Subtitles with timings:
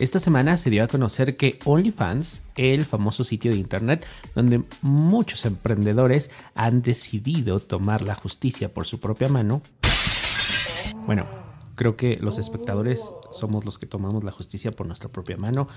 [0.00, 4.04] Esta semana se dio a conocer que OnlyFans, el famoso sitio de internet
[4.34, 9.62] donde muchos emprendedores han decidido tomar la justicia por su propia mano,
[11.06, 11.26] bueno,
[11.76, 15.68] creo que los espectadores somos los que tomamos la justicia por nuestra propia mano.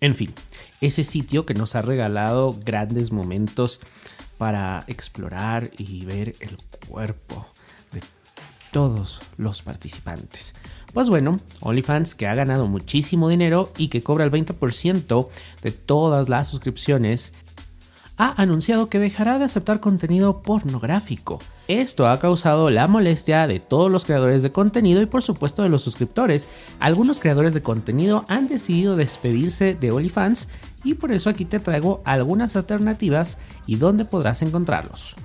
[0.00, 0.34] En fin,
[0.82, 3.80] ese sitio que nos ha regalado grandes momentos
[4.36, 7.46] para explorar y ver el cuerpo
[7.92, 8.02] de
[8.70, 10.54] todos los participantes.
[10.92, 15.28] Pues bueno, OnlyFans que ha ganado muchísimo dinero y que cobra el 20%
[15.62, 17.32] de todas las suscripciones,
[18.20, 21.40] ha anunciado que dejará de aceptar contenido pornográfico.
[21.68, 25.70] Esto ha causado la molestia de todos los creadores de contenido y por supuesto de
[25.70, 26.48] los suscriptores.
[26.80, 30.48] Algunos creadores de contenido han decidido despedirse de OnlyFans
[30.84, 35.16] y por eso aquí te traigo algunas alternativas y dónde podrás encontrarlos.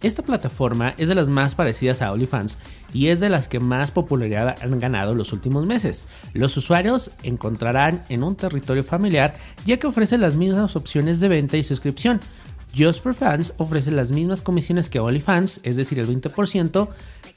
[0.00, 2.58] Esta plataforma es de las más parecidas a OnlyFans
[2.92, 6.04] y es de las que más popularidad han ganado los últimos meses.
[6.32, 9.34] Los usuarios encontrarán en un territorio familiar
[9.64, 12.20] ya que ofrece las mismas opciones de venta y suscripción.
[12.76, 16.88] Just for Fans ofrece las mismas comisiones que OnlyFans, es decir, el 20%.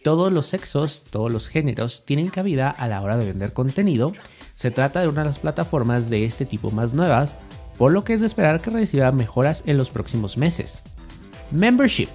[0.03, 4.11] Todos los sexos, todos los géneros tienen cabida a la hora de vender contenido.
[4.55, 7.37] Se trata de una de las plataformas de este tipo más nuevas,
[7.77, 10.83] por lo que es de esperar que reciba mejoras en los próximos meses.
[11.51, 12.09] Membership.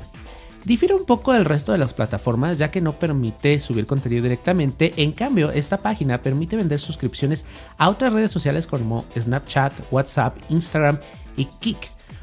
[0.64, 4.94] Difiere un poco del resto de las plataformas ya que no permite subir contenido directamente,
[4.96, 7.44] en cambio esta página permite vender suscripciones
[7.76, 10.98] a otras redes sociales como Snapchat, WhatsApp, Instagram
[11.36, 11.76] y Kik,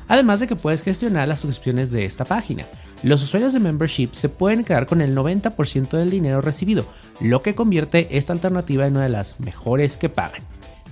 [0.08, 2.66] además de que puedes gestionar las suscripciones de esta página.
[3.04, 6.86] Los usuarios de Membership se pueden quedar con el 90% del dinero recibido,
[7.20, 10.42] lo que convierte esta alternativa en una de las mejores que pagan.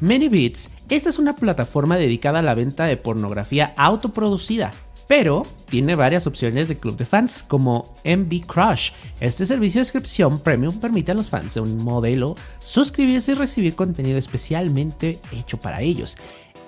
[0.02, 4.72] ManyBits, esta es una plataforma dedicada a la venta de pornografía autoproducida
[5.10, 8.92] pero tiene varias opciones de club de fans como MV Crush.
[9.20, 13.74] Este servicio de suscripción premium permite a los fans de un modelo suscribirse y recibir
[13.74, 16.16] contenido especialmente hecho para ellos.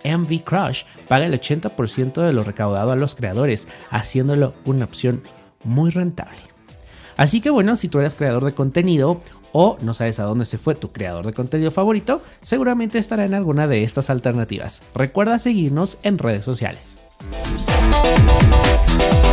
[0.04, 5.22] MV Crush paga el 80% de lo recaudado a los creadores, haciéndolo una opción
[5.64, 6.40] muy rentable.
[7.18, 9.20] Así que bueno, si tú eres creador de contenido
[9.52, 13.36] o no sabes a dónde se fue tu creador de contenido favorito, seguramente estará en
[13.36, 14.82] alguna de estas alternativas.
[14.96, 16.98] Recuerda seguirnos en redes sociales.
[18.04, 19.31] Thank you.